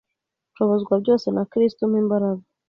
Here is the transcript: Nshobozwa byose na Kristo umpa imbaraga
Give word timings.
Nshobozwa 0.51 0.93
byose 1.03 1.27
na 1.35 1.43
Kristo 1.51 1.81
umpa 1.83 1.97
imbaraga 2.03 2.43